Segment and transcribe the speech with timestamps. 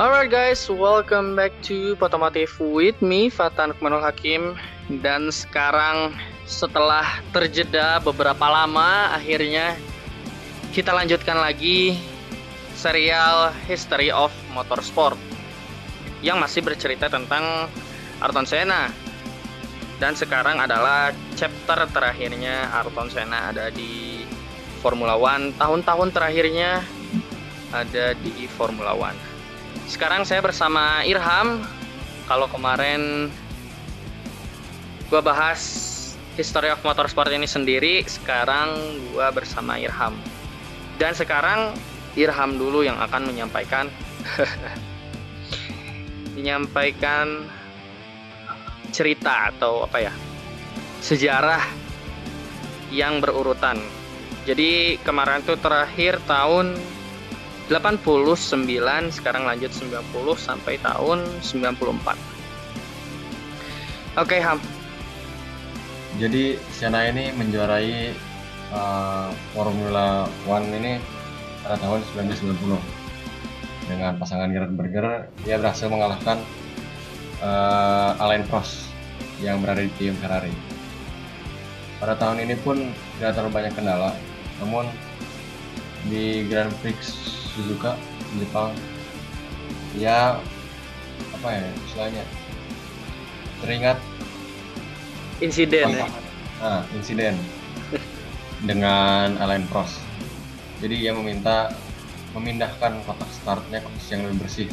[0.00, 4.56] Alright guys, welcome back to Potomotif with me, Fatan Kmanul Hakim.
[4.88, 6.16] Dan sekarang
[6.48, 9.76] setelah terjeda beberapa lama Akhirnya
[10.72, 12.00] kita lanjutkan lagi
[12.72, 15.20] serial History of Motorsport
[16.24, 17.68] Yang masih bercerita tentang
[18.24, 18.88] Ayrton Senna.
[20.00, 24.24] Dan sekarang adalah chapter terakhirnya Ayrton Senna ada di
[24.80, 25.52] Formula One.
[25.60, 26.80] Tahun-tahun terakhirnya
[27.76, 29.29] ada di Formula One
[29.90, 31.66] sekarang saya bersama Irham.
[32.30, 33.26] Kalau kemarin
[35.10, 35.58] gue bahas
[36.38, 38.70] History of Motorsport ini sendiri, sekarang
[39.10, 40.14] gue bersama Irham.
[40.94, 41.74] Dan sekarang
[42.14, 43.90] Irham dulu yang akan menyampaikan
[46.38, 47.50] menyampaikan
[48.94, 50.12] cerita atau apa ya
[51.02, 51.66] sejarah
[52.94, 53.82] yang berurutan.
[54.46, 56.78] Jadi kemarin tuh terakhir tahun
[57.70, 58.34] 89
[59.14, 60.02] sekarang lanjut 90
[60.34, 62.18] sampai tahun 94
[64.18, 64.58] oke Ham.
[66.18, 68.10] Jadi Senna ini menjuarai
[68.74, 70.98] uh, Formula One ini
[71.62, 72.74] pada tahun 1990
[73.86, 76.42] dengan pasangan Gerhard Berger dia berhasil mengalahkan
[77.38, 78.90] uh, Alain Prost
[79.38, 80.50] yang berada di tim Ferrari.
[82.02, 82.82] Pada tahun ini pun
[83.22, 84.10] tidak terlalu banyak kendala
[84.58, 84.90] namun
[86.10, 86.98] di Grand Prix
[87.54, 87.98] Suzuka
[88.38, 88.70] Jepang
[89.98, 90.38] ya
[91.40, 92.24] apa ya istilahnya?
[93.60, 93.98] Teringat.
[95.40, 96.06] Insiden ya?
[96.60, 97.34] ah insiden.
[98.60, 99.98] Dengan Alain Prost.
[100.84, 101.72] Jadi ia meminta
[102.36, 104.68] memindahkan kotak startnya ke posisi yang lebih bersih.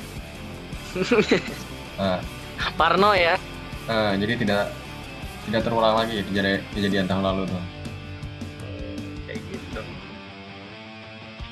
[1.98, 2.20] Nah,
[2.80, 3.40] Parno ya?
[3.88, 4.64] Nah, jadi tidak
[5.48, 7.64] tidak terulang lagi kejadian, kejadian tahun lalu tuh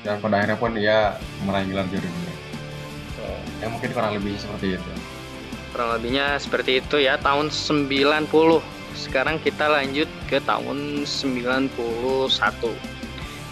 [0.06, 2.34] dan pada akhirnya pun dia meraih gelar juara dunia.
[3.26, 3.40] Oh.
[3.58, 4.90] ya mungkin kurang lebih seperti itu.
[5.74, 8.30] Kurang lebihnya seperti itu ya tahun 90
[8.96, 11.68] sekarang kita lanjut ke tahun 91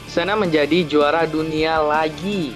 [0.08, 2.54] Senna menjadi juara dunia lagi.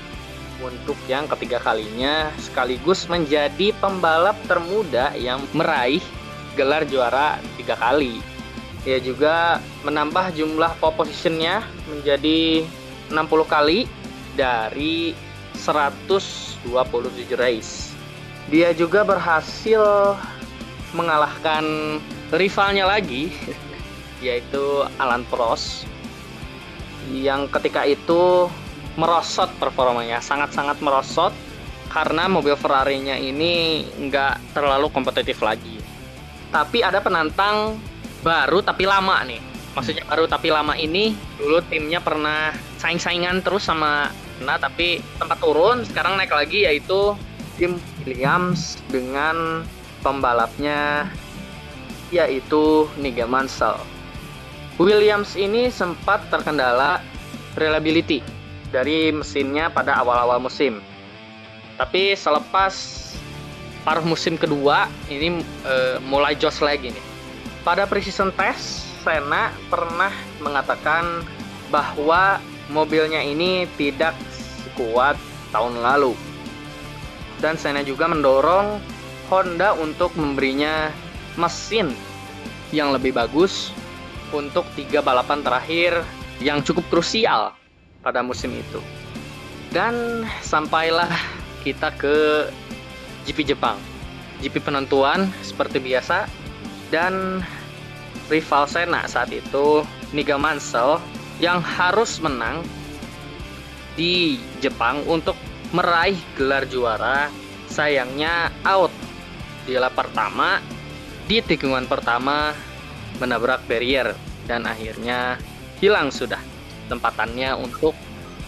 [0.59, 6.03] Untuk yang ketiga kalinya sekaligus menjadi pembalap termuda yang meraih
[6.59, 8.19] gelar juara tiga kali.
[8.83, 12.67] Ia juga menambah jumlah pole positionnya menjadi
[13.11, 13.89] 60 kali
[14.37, 15.13] dari
[15.59, 16.63] 127
[17.35, 17.93] race.
[18.49, 20.15] Dia juga berhasil
[20.97, 21.99] mengalahkan
[22.33, 23.29] rivalnya lagi
[24.25, 25.85] yaitu Alan Prost
[27.13, 28.49] yang ketika itu
[28.99, 31.33] merosot performanya sangat-sangat merosot
[31.89, 35.81] karena mobil Ferrari-nya ini nggak terlalu kompetitif lagi.
[36.49, 37.77] Tapi ada penantang
[38.25, 39.41] baru tapi lama nih
[39.77, 45.83] maksudnya baru tapi lama ini dulu timnya pernah saing-saingan terus sama nah tapi tempat turun
[45.83, 47.19] sekarang naik lagi yaitu
[47.59, 47.75] tim
[48.07, 49.67] Williams dengan
[50.01, 51.11] pembalapnya
[52.09, 53.77] yaitu Nigel Mansell.
[54.79, 57.03] Williams ini sempat terkendala
[57.59, 58.23] reliability
[58.71, 60.79] dari mesinnya pada awal-awal musim.
[61.75, 62.73] Tapi selepas
[63.83, 65.75] paruh musim kedua ini e,
[66.07, 67.05] mulai jos lagi nih.
[67.67, 70.13] Pada precision test Sena pernah
[70.45, 71.25] mengatakan
[71.73, 72.37] bahwa
[72.69, 75.17] mobilnya ini tidak sekuat
[75.49, 76.13] tahun lalu.
[77.41, 78.77] Dan Sena juga mendorong
[79.33, 80.93] Honda untuk memberinya
[81.41, 81.97] mesin
[82.69, 83.73] yang lebih bagus
[84.29, 86.05] untuk tiga balapan terakhir
[86.45, 87.57] yang cukup krusial
[88.05, 88.85] pada musim itu.
[89.73, 91.09] Dan sampailah
[91.65, 92.45] kita ke
[93.25, 93.81] GP Jepang.
[94.45, 96.29] GP penentuan seperti biasa
[96.93, 97.41] dan
[98.29, 101.01] rival Sena saat itu Niga Mansell
[101.43, 102.65] yang harus menang
[103.99, 105.35] di Jepang untuk
[105.75, 107.29] meraih gelar juara
[107.69, 108.93] sayangnya out.
[109.69, 110.65] Di lap pertama
[111.29, 112.57] di tikungan pertama
[113.21, 114.17] menabrak barrier
[114.49, 115.37] dan akhirnya
[115.77, 116.41] hilang sudah
[116.89, 117.93] tempatannya untuk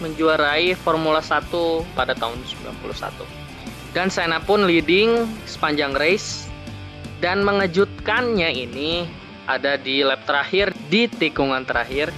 [0.01, 1.45] menjuarai Formula 1
[1.93, 3.41] pada tahun 91
[3.93, 6.49] dan Senna pun leading sepanjang race
[7.21, 9.05] dan mengejutkannya ini
[9.51, 12.15] ada di lap terakhir di tikungan terakhir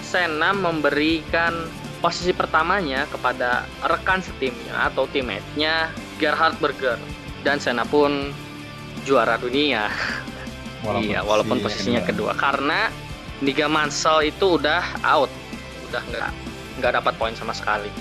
[0.00, 1.68] Senna memberikan
[2.00, 6.96] posisi pertamanya kepada rekan setimnya atau teammate-nya Gerhard Berger
[7.44, 8.32] dan Senna pun
[9.04, 9.92] juara dunia.
[10.80, 12.32] Walaupun iya, walaupun posisinya kedua.
[12.32, 12.88] kedua karena
[13.44, 15.28] Niga Mansell itu udah out,
[15.92, 16.32] udah nggak
[16.80, 17.92] nggak dapat poin sama sekali.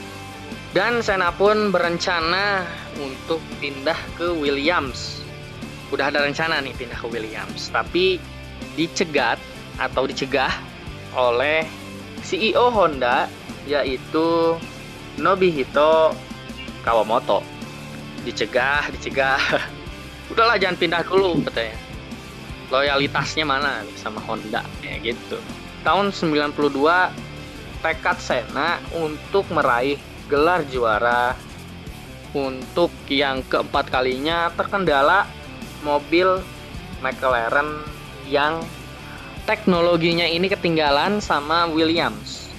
[0.71, 2.63] Dan Senna pun berencana
[2.95, 5.19] untuk pindah ke Williams.
[5.91, 8.15] Udah ada rencana nih pindah ke Williams, tapi
[8.75, 9.39] dicegat
[9.79, 10.51] atau dicegah
[11.15, 11.65] oleh
[12.23, 13.31] CEO Honda
[13.65, 14.57] yaitu
[15.19, 16.15] Nobihito
[16.83, 17.43] Kawamoto.
[18.19, 19.39] dicegah dicegah.
[20.31, 21.75] Udahlah jangan pindah dulu katanya.
[22.69, 25.39] Loyalitasnya mana sama Honda ya gitu.
[25.81, 26.53] Tahun 92
[27.79, 29.97] tekad Senna untuk meraih
[30.27, 31.33] gelar juara.
[32.29, 35.25] Untuk yang keempat kalinya terkendala
[35.81, 36.43] mobil
[37.01, 37.81] McLaren
[38.29, 38.61] yang
[39.49, 42.53] teknologinya ini ketinggalan sama Williams.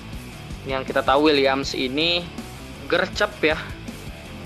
[0.67, 2.27] Yang kita tahu Williams ini
[2.91, 3.59] gercep ya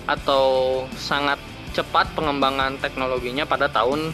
[0.05, 1.41] atau sangat
[1.73, 4.12] cepat pengembangan teknologinya pada tahun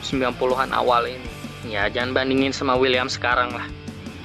[0.00, 1.30] 90-an awal ini.
[1.68, 3.68] Ya, jangan bandingin sama Williams sekarang lah.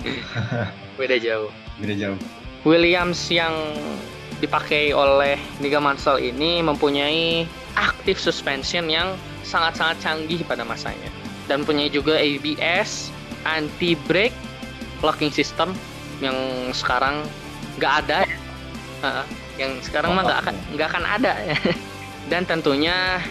[0.99, 1.51] Beda jauh.
[1.77, 2.17] Beda jauh.
[2.65, 3.53] Williams yang
[4.41, 7.45] dipakai oleh Nigel Mansell ini mempunyai
[7.77, 9.13] active suspension yang
[9.45, 11.16] sangat-sangat canggih pada masanya
[11.47, 13.11] dan punya juga ABS,
[13.47, 14.35] anti brake,
[15.01, 15.71] locking system
[16.19, 16.35] yang
[16.75, 17.23] sekarang
[17.79, 18.37] nggak ada ya.
[18.97, 19.25] Uh,
[19.57, 21.57] yang sekarang mah nggak akan nggak akan ada ya.
[22.31, 23.23] dan tentunya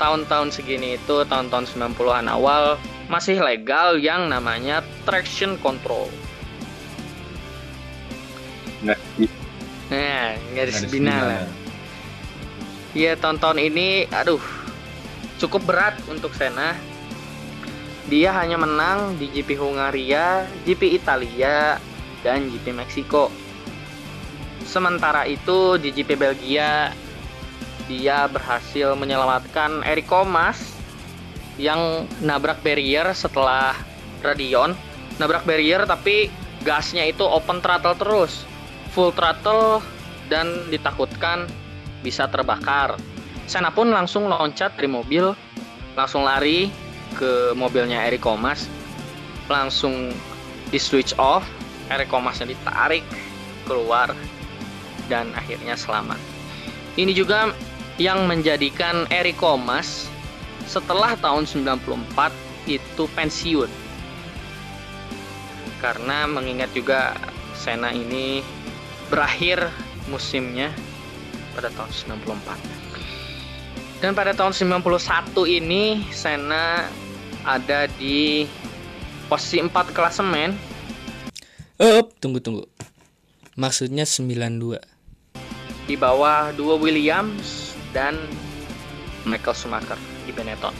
[0.00, 2.80] tahun-tahun segini itu tahun-tahun 90-an awal
[3.12, 6.08] masih legal yang namanya traction control.
[8.80, 8.96] Nah,
[9.90, 11.44] Nah, garis bina lah.
[12.94, 14.40] Iya, tahun-tahun ini aduh
[15.42, 16.78] cukup berat untuk Senna.
[18.10, 21.78] Dia hanya menang di GP Hungaria, GP Italia,
[22.26, 23.30] dan GP Meksiko.
[24.66, 26.90] Sementara itu di GP Belgia
[27.86, 30.74] dia berhasil menyelamatkan Erico Mas
[31.54, 33.78] yang nabrak barrier setelah
[34.26, 34.74] Radion.
[35.22, 36.34] Nabrak barrier tapi
[36.66, 38.42] gasnya itu open throttle terus
[38.90, 39.78] full throttle
[40.26, 41.46] dan ditakutkan
[42.02, 42.98] bisa terbakar.
[43.46, 45.34] Sena pun langsung loncat dari mobil,
[45.94, 48.66] langsung lari ke mobilnya Eric Komas,
[49.50, 50.14] langsung
[50.70, 51.42] di switch off,
[51.90, 53.02] Eric Komasnya ditarik
[53.66, 54.14] keluar
[55.10, 56.18] dan akhirnya selamat.
[56.94, 57.50] Ini juga
[57.98, 60.06] yang menjadikan Eric Komas
[60.70, 62.30] setelah tahun 94
[62.70, 63.70] itu pensiun.
[65.82, 67.16] Karena mengingat juga
[67.56, 68.40] Sena ini
[69.12, 69.68] berakhir
[70.08, 70.72] musimnya
[71.52, 72.79] pada tahun 94.
[74.00, 74.80] Dan pada tahun 91
[75.60, 76.88] ini Senna
[77.44, 78.48] ada di
[79.28, 80.56] posisi 4 klasemen.
[81.76, 82.64] Up, tunggu tunggu.
[83.60, 84.80] Maksudnya 92.
[85.84, 88.16] Di bawah dua Williams dan
[89.28, 90.72] Michael Schumacher di Benetton.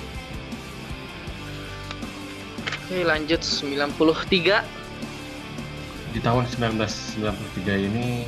[2.88, 4.64] Oke, lanjut 93.
[6.17, 8.25] Di tahun 1993 ini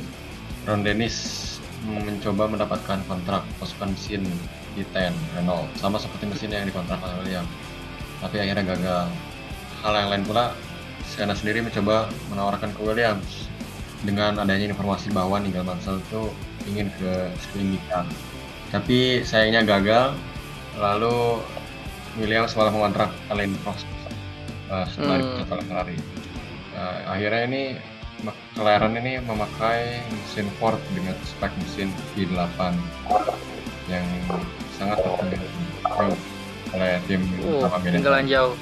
[0.69, 1.41] Ron Dennis
[1.83, 4.23] mencoba mendapatkan kontrak pos pensiun
[4.73, 5.69] di 10 Renault.
[5.77, 7.45] Sama seperti mesin yang dikontrak oleh William.
[8.19, 9.05] Tapi akhirnya gagal.
[9.83, 10.53] Hal yang lain pula
[11.03, 13.47] Senna sendiri mencoba menawarkan ke Williams.
[14.03, 16.27] Dengan adanya informasi bahwa Nigel Mansell itu
[16.67, 18.11] ingin ke Springfield
[18.73, 20.17] tapi sayangnya gagal.
[20.81, 21.37] Lalu
[22.17, 23.85] William malah mengontrak Alain Prost
[24.73, 25.23] uh, setelah hmm.
[25.37, 25.97] dipecat oleh Ferrari.
[26.73, 27.63] Uh, akhirnya ini
[28.25, 32.73] McLaren ini memakai mesin Ford dengan spek mesin V8
[33.93, 34.05] yang
[34.75, 36.09] sangat terkenal
[36.73, 38.55] oleh tim uh, tinggalan jauh.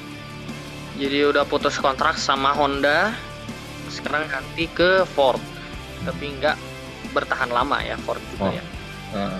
[0.99, 3.15] Jadi udah putus kontrak sama Honda,
[3.87, 5.39] sekarang ganti ke Ford.
[6.03, 6.57] Tapi nggak
[7.15, 8.57] bertahan lama ya Ford juga Ford.
[8.59, 8.63] ya.
[9.15, 9.39] Uh,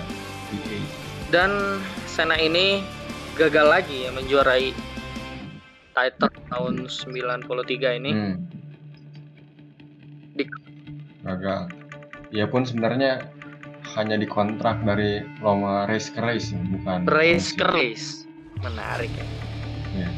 [1.32, 2.84] Dan Senna ini
[3.36, 4.76] gagal lagi ya menjuarai
[5.96, 8.12] title tahun 93 ini.
[8.12, 8.52] Hmm
[10.32, 10.44] di
[11.22, 11.68] gagal
[12.32, 13.28] ya pun sebenarnya
[13.96, 18.24] hanya dikontrak dari lomba race ke race bukan race ke race
[18.62, 19.26] menarik ya.
[19.92, 20.08] Ya.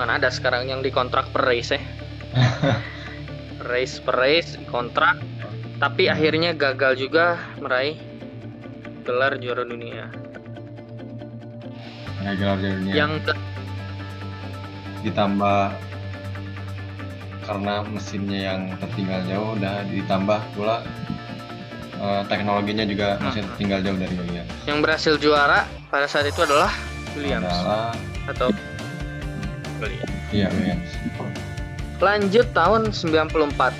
[0.00, 1.82] mana ada sekarang yang dikontrak per race ya?
[3.68, 5.18] Race per race kontrak
[5.82, 7.98] tapi akhirnya gagal juga meraih
[9.02, 10.08] gelar juara dunia.
[12.22, 12.94] Meraih gelar juara dunia.
[12.94, 13.32] Yang ke
[15.06, 15.70] ditambah
[17.48, 20.84] karena mesinnya yang tertinggal jauh dan ditambah pula
[21.98, 23.22] uh, teknologinya juga hmm.
[23.26, 24.50] masih tertinggal jauh dari Williams.
[24.64, 25.60] Yang berhasil juara
[25.92, 26.72] pada saat itu adalah
[27.18, 27.92] Williams adalah...
[28.30, 28.48] atau
[29.82, 30.14] Williams.
[30.30, 30.90] Iya Williams.
[31.98, 33.74] Lanjut tahun 94.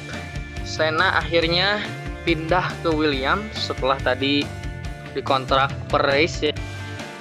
[0.69, 1.81] Senna akhirnya
[2.29, 4.45] pindah ke Williams setelah tadi
[5.17, 6.53] dikontrak per race ya,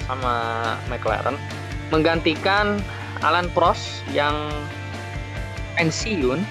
[0.03, 1.39] sama McLaren
[1.89, 2.83] menggantikan
[3.23, 4.35] Alan Prost yang
[5.79, 6.43] pensiun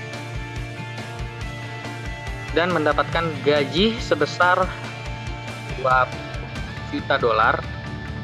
[2.57, 4.65] dan mendapatkan gaji sebesar
[5.85, 5.85] 2
[6.97, 7.61] juta dolar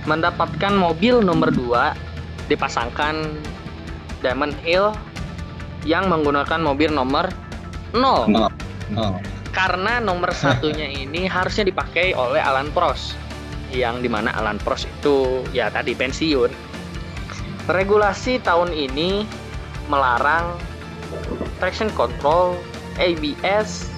[0.09, 3.29] mendapatkan mobil nomor 2 dipasangkan
[4.25, 4.97] Diamond Hill
[5.85, 7.29] yang menggunakan mobil nomor
[7.93, 8.49] 0 no.
[8.89, 9.21] No.
[9.53, 13.21] karena nomor satunya ini harusnya dipakai oleh Alan Prost
[13.69, 16.53] yang di mana Alan Prost itu ya tadi pensiun.
[17.73, 19.25] Regulasi tahun ini
[19.87, 20.59] melarang
[21.63, 22.59] traction control,
[22.99, 23.92] ABS,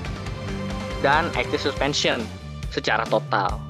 [1.04, 2.24] dan active suspension
[2.72, 3.60] secara total.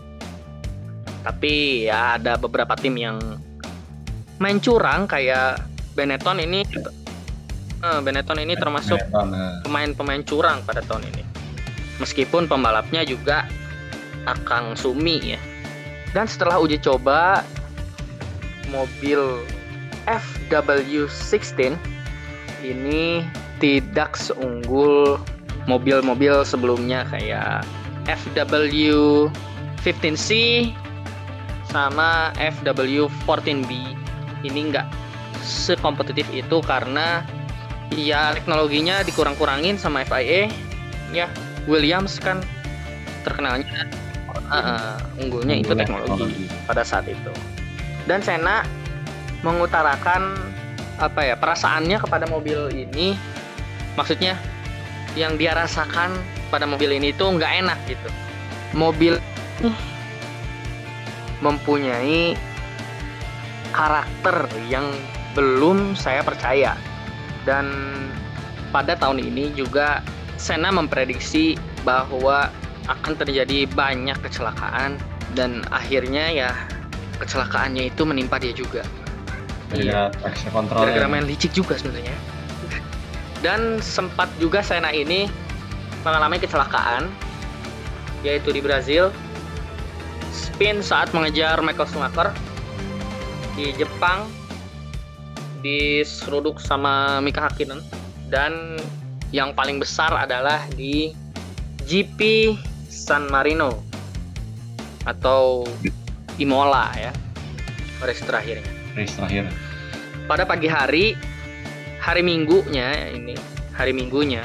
[1.27, 3.19] Tapi ya ada beberapa tim yang
[4.39, 5.59] main curang kayak
[5.99, 6.63] Benetton ini
[7.83, 9.59] eh, Benetton ini termasuk nah.
[9.67, 11.23] pemain-pemain curang pada tahun ini.
[11.99, 13.51] Meskipun pembalapnya juga
[14.31, 15.41] Akang Sumi ya.
[16.15, 17.43] Dan setelah uji coba
[18.71, 19.43] mobil
[20.07, 21.75] FW16
[22.63, 23.27] ini
[23.59, 25.19] tidak seunggul
[25.65, 27.65] mobil-mobil sebelumnya kayak
[28.09, 30.29] FW15C
[31.69, 33.71] sama FW14B
[34.45, 34.87] ini enggak
[35.41, 37.25] sekompetitif itu karena
[37.93, 40.49] ya teknologinya dikurang-kurangin sama FIA
[41.13, 41.29] ya
[41.65, 42.45] Williams kan
[43.25, 43.89] terkenalnya.
[44.45, 46.45] Uh, unggulnya itu teknologi.
[46.69, 47.33] pada saat itu.
[48.05, 48.61] Dan Senna
[49.41, 50.37] mengutarakan
[51.01, 53.17] apa ya perasaannya kepada mobil ini.
[53.97, 54.37] Maksudnya
[55.15, 56.11] yang dia rasakan
[56.51, 58.09] pada mobil ini tuh nggak enak gitu.
[58.75, 59.15] Mobil
[61.43, 62.35] mempunyai
[63.71, 64.87] karakter yang
[65.35, 66.75] belum saya percaya.
[67.47, 67.71] Dan
[68.75, 70.03] pada tahun ini juga
[70.35, 71.55] Senna memprediksi
[71.87, 72.51] bahwa
[72.91, 74.99] akan terjadi banyak kecelakaan
[75.39, 76.51] dan akhirnya ya
[77.23, 78.83] kecelakaannya itu menimpa dia juga.
[79.71, 82.15] Gara-gara traction control gara-gara main licik juga sebenarnya
[83.45, 85.29] dan sempat juga Senna ini
[86.01, 87.13] mengalami kecelakaan
[88.25, 89.13] yaitu di Brazil.
[90.33, 92.33] Spin saat mengejar Michael Schumacher
[93.55, 94.27] di Jepang
[95.61, 97.85] diseruduk sama Mika Hakkinen.
[98.33, 98.81] Dan
[99.31, 101.13] yang paling besar adalah di
[101.85, 102.57] GP
[102.89, 103.85] San Marino
[105.05, 105.69] atau
[106.41, 107.13] Imola ya
[108.03, 108.73] race terakhirnya.
[108.97, 109.53] Race terakhir.
[110.25, 111.15] Pada pagi hari
[112.05, 113.33] hari minggunya ini
[113.73, 114.45] hari minggunya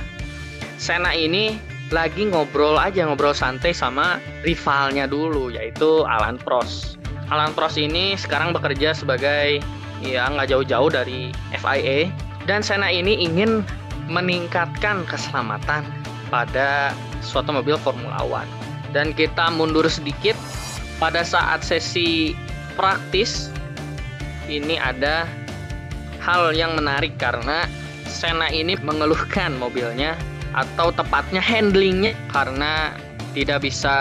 [0.80, 1.60] Sena ini
[1.92, 6.96] lagi ngobrol aja ngobrol santai sama rivalnya dulu yaitu Alan Prost.
[7.28, 9.60] Alan Prost ini sekarang bekerja sebagai
[10.00, 12.08] ya nggak jauh-jauh dari FIA
[12.48, 13.68] dan Sena ini ingin
[14.08, 15.84] meningkatkan keselamatan
[16.32, 18.48] pada suatu mobil Formula One.
[18.96, 20.40] Dan kita mundur sedikit
[20.96, 22.32] pada saat sesi
[22.80, 23.52] praktis
[24.48, 25.28] ini ada
[26.20, 27.66] hal yang menarik karena
[28.10, 30.18] Sena ini mengeluhkan mobilnya
[30.58, 32.90] atau tepatnya handlingnya karena
[33.38, 33.96] tidak bisa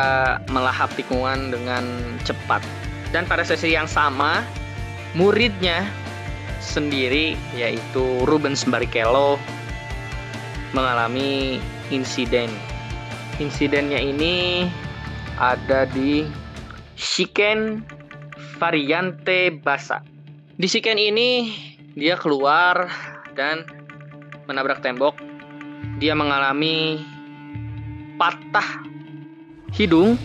[0.48, 1.84] melahap tikungan dengan
[2.24, 2.64] cepat.
[3.12, 4.40] Dan pada sesi yang sama,
[5.12, 5.84] muridnya
[6.64, 9.36] sendiri yaitu Rubens Barrichello
[10.72, 11.60] mengalami
[11.92, 12.48] insiden.
[13.36, 14.66] Insidennya ini
[15.36, 16.24] ada di
[16.96, 17.84] Shiken
[18.56, 20.00] Variante Basa.
[20.58, 21.52] Di Shiken ini
[21.94, 22.90] dia keluar
[23.32, 23.64] dan
[24.50, 25.16] menabrak tembok.
[26.02, 27.00] Dia mengalami
[28.18, 28.82] patah
[29.72, 30.18] hidung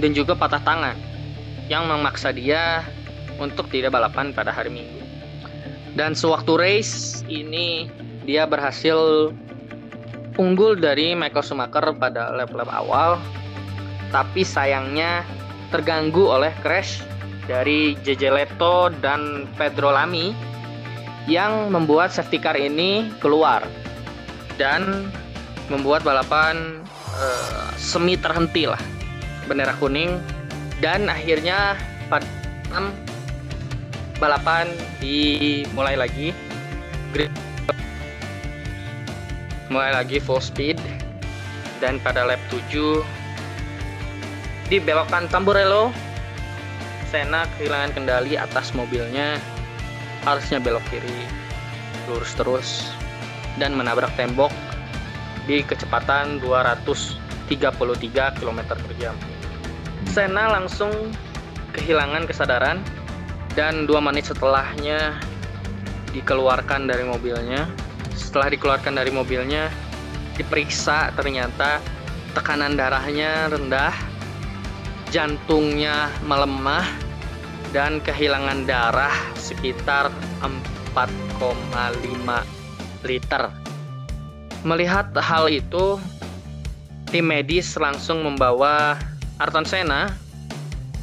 [0.00, 0.96] dan juga patah tangan
[1.68, 2.86] yang memaksa dia
[3.36, 5.04] untuk tidak balapan pada hari Minggu.
[5.94, 7.90] Dan sewaktu race ini
[8.24, 9.30] dia berhasil
[10.38, 13.18] unggul dari Michael Schumacher pada lap-lap awal,
[14.14, 15.26] tapi sayangnya
[15.74, 17.02] terganggu oleh crash
[17.50, 20.47] dari JJ Leto dan Pedro Lamy
[21.28, 23.68] yang membuat safety car ini keluar
[24.56, 25.12] dan
[25.68, 26.80] membuat balapan
[27.14, 28.80] uh, semi terhenti lah
[29.44, 30.16] bendera kuning.
[30.78, 31.76] Dan akhirnya
[32.08, 32.24] pada
[34.16, 34.66] balapan
[34.98, 36.32] dimulai lagi.
[39.68, 40.80] Mulai lagi full speed.
[41.78, 43.04] Dan pada lap 7
[44.66, 45.94] di belokan Tamburello
[47.08, 49.40] Senna kehilangan kendali atas mobilnya
[50.26, 51.26] harusnya belok kiri
[52.08, 52.68] lurus terus
[53.60, 54.50] dan menabrak tembok
[55.44, 57.50] di kecepatan 233
[58.40, 59.16] km per jam.
[60.08, 60.92] Senna langsung
[61.76, 62.80] kehilangan kesadaran
[63.52, 65.16] dan dua menit setelahnya
[66.12, 67.68] dikeluarkan dari mobilnya.
[68.14, 69.72] Setelah dikeluarkan dari mobilnya,
[70.36, 71.80] diperiksa ternyata
[72.36, 73.94] tekanan darahnya rendah,
[75.08, 76.84] jantungnya melemah,
[77.72, 80.08] dan kehilangan darah sekitar
[80.40, 81.04] 4,5
[83.04, 83.42] liter.
[84.66, 86.00] Melihat hal itu,
[87.12, 88.98] tim medis langsung membawa
[89.38, 90.10] Arton Senna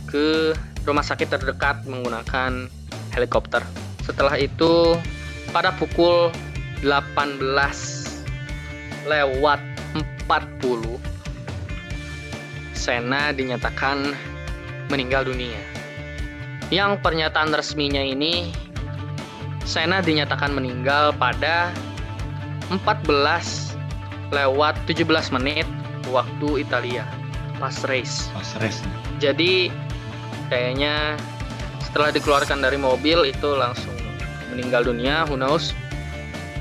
[0.09, 0.51] ke
[0.83, 2.67] rumah sakit terdekat menggunakan
[3.15, 3.63] helikopter.
[4.03, 4.99] Setelah itu,
[5.49, 6.29] pada pukul
[6.83, 7.41] 18
[9.07, 9.61] lewat
[10.27, 10.99] 40
[12.75, 14.13] Senna dinyatakan
[14.91, 15.74] meninggal dunia.
[16.73, 18.49] Yang pernyataan resminya ini
[19.65, 21.73] Sena dinyatakan meninggal pada
[22.69, 23.05] 14
[24.29, 25.65] lewat 17 menit
[26.13, 27.05] waktu Italia
[27.57, 28.29] pas race.
[28.29, 28.81] Pas race.
[29.17, 29.73] Jadi
[30.53, 31.17] kayaknya
[31.81, 33.95] setelah dikeluarkan dari mobil itu langsung
[34.53, 35.73] meninggal dunia, who knows.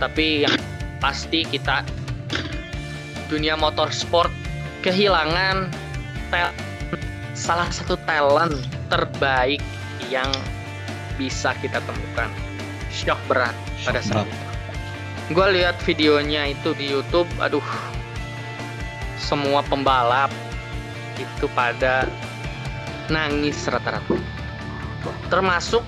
[0.00, 0.56] Tapi yang
[0.98, 1.84] pasti kita
[3.28, 4.32] dunia motorsport
[4.80, 5.68] kehilangan
[6.32, 6.56] tel-
[7.36, 8.54] salah satu talent
[8.88, 9.60] terbaik
[10.10, 10.30] yang
[11.18, 12.30] bisa kita temukan.
[12.94, 14.46] Shock berat pada saat itu.
[15.34, 17.64] Gue lihat videonya itu di YouTube, aduh,
[19.16, 20.30] semua pembalap
[21.16, 22.04] itu pada
[23.08, 24.20] nangis rata-rata.
[25.32, 25.82] Termasuk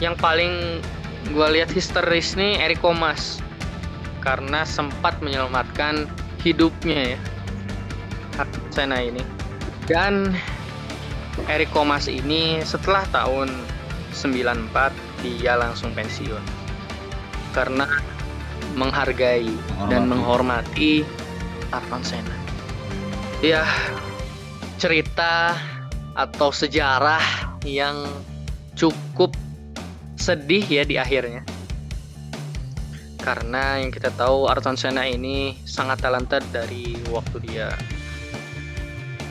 [0.00, 0.80] yang paling
[1.28, 3.44] gue lihat histeris nih Eriko Mas
[4.24, 6.08] karena sempat menyelamatkan
[6.40, 7.20] hidupnya ya
[8.72, 9.20] Sena ini
[9.84, 10.32] dan
[11.48, 13.48] Eriko Mas ini setelah tahun
[14.12, 16.42] 94 dia langsung pensiun.
[17.56, 17.88] Karena
[18.76, 19.50] menghargai
[19.90, 21.02] dan menghormati
[21.70, 22.40] Ayrton Senna
[23.40, 23.64] ya
[24.76, 25.56] cerita
[26.12, 27.20] atau sejarah
[27.64, 28.04] yang
[28.76, 29.32] cukup
[30.20, 31.44] sedih ya di akhirnya.
[33.20, 37.68] Karena yang kita tahu Ayrton Senna ini sangat talented dari waktu dia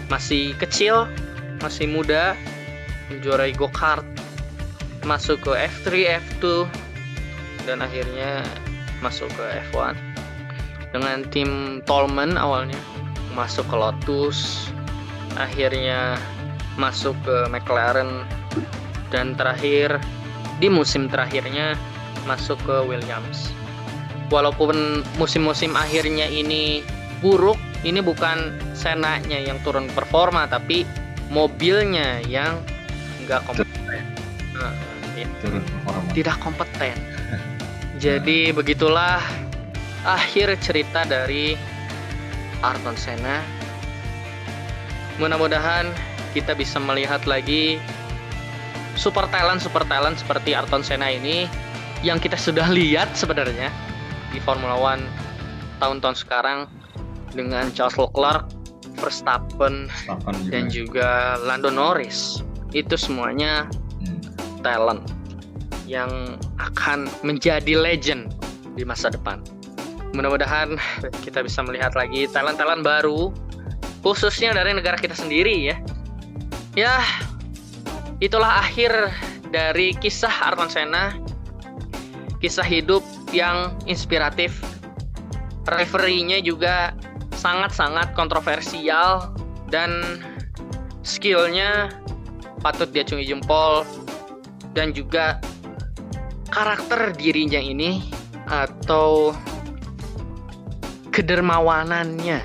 [0.10, 1.06] masih kecil,
[1.60, 2.36] masih muda,
[3.12, 4.06] menjuarai go-kart,
[5.04, 6.68] masuk ke F3, F2,
[7.68, 8.44] dan akhirnya
[9.00, 9.96] masuk ke F1
[10.92, 12.78] dengan tim Tolman awalnya
[13.38, 14.70] masuk ke Lotus,
[15.38, 16.18] akhirnya
[16.82, 18.25] masuk ke McLaren
[19.13, 20.01] dan terakhir
[20.58, 21.78] di musim terakhirnya
[22.25, 23.54] masuk ke Williams.
[24.30, 26.86] Walaupun musim-musim akhirnya ini
[27.22, 30.86] buruk, ini bukan Senanya yang turun performa, tapi
[31.30, 32.62] mobilnya yang
[33.26, 34.04] nggak kompeten.
[34.58, 34.74] Nah,
[36.13, 36.98] tidak kompeten.
[38.04, 39.22] Jadi begitulah
[40.04, 41.54] akhir cerita dari
[42.65, 43.39] Ayrton Senna.
[45.20, 45.92] Mudah-mudahan
[46.32, 47.82] kita bisa melihat lagi
[49.00, 51.48] super talent super talent seperti Ayrton Senna ini
[52.04, 53.72] yang kita sudah lihat sebenarnya
[54.32, 55.04] di Formula One
[55.80, 56.68] tahun-tahun sekarang
[57.32, 58.44] dengan Charles Leclerc,
[59.00, 60.52] Verstappen, Verstappen juga.
[60.52, 61.10] dan juga
[61.44, 62.44] Lando Norris.
[62.76, 63.66] Itu semuanya
[64.00, 64.22] Hmm.
[64.62, 65.04] talent
[65.90, 68.32] yang akan menjadi legend
[68.78, 69.42] di masa depan.
[70.14, 70.78] Mudah-mudahan
[71.26, 73.34] kita bisa melihat lagi talent-talent baru,
[74.06, 75.78] khususnya dari negara kita sendiri ya.
[76.78, 77.02] Ya,
[78.22, 78.94] itulah akhir
[79.50, 81.18] dari kisah Ayrton Senna.
[82.40, 83.04] Kisah hidup
[83.36, 84.64] yang inspiratif.
[85.68, 86.96] Referee-nya juga
[87.39, 89.32] sangat-sangat kontroversial
[89.71, 90.19] dan
[91.08, 91.88] skillnya
[92.60, 93.88] patut diacungi jempol
[94.75, 95.39] dan juga
[96.52, 98.04] karakter dirinya ini
[98.52, 99.32] atau
[101.15, 102.43] kedermawanannya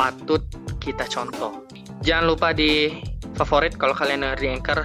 [0.00, 0.40] patut
[0.80, 1.68] kita contoh.
[2.00, 3.00] Jangan lupa di
[3.36, 4.80] favorit kalau kalian dengar di Anchor.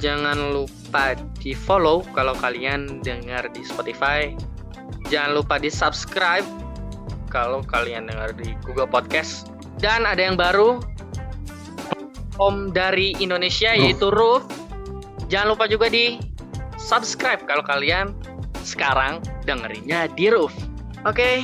[0.00, 4.32] Jangan lupa di follow kalau kalian dengar di Spotify.
[5.12, 6.46] Jangan lupa di subscribe
[7.30, 9.48] kalau kalian dengar di Google Podcast.
[9.78, 10.82] Dan ada yang baru,
[12.36, 13.80] Om dari Indonesia Roof.
[13.80, 14.42] yaitu Roof.
[15.30, 16.18] Jangan lupa juga di
[16.76, 18.12] subscribe kalau kalian
[18.66, 20.52] sekarang dengerinnya di Roof.
[21.06, 21.40] Oke,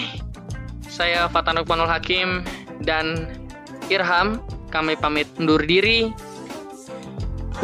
[0.91, 2.43] saya Fatanuk Manul Hakim
[2.85, 3.31] dan
[3.89, 4.43] Irham.
[4.69, 6.13] Kami pamit undur diri.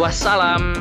[0.01, 0.73] Wassalam.